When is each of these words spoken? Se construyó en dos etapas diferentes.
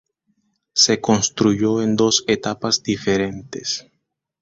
Se 0.73 0.99
construyó 0.99 1.79
en 1.83 1.95
dos 1.95 2.23
etapas 2.27 2.81
diferentes. 2.81 3.85